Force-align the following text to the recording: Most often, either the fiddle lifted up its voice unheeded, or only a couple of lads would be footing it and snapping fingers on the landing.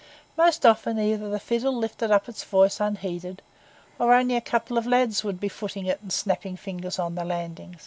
Most 0.35 0.65
often, 0.65 0.97
either 0.97 1.29
the 1.29 1.39
fiddle 1.39 1.77
lifted 1.77 2.09
up 2.09 2.27
its 2.27 2.43
voice 2.43 2.79
unheeded, 2.79 3.43
or 3.99 4.15
only 4.15 4.35
a 4.35 4.41
couple 4.41 4.75
of 4.79 4.87
lads 4.87 5.23
would 5.23 5.39
be 5.39 5.47
footing 5.47 5.85
it 5.85 6.01
and 6.01 6.11
snapping 6.11 6.57
fingers 6.57 6.97
on 6.97 7.13
the 7.13 7.23
landing. 7.23 7.75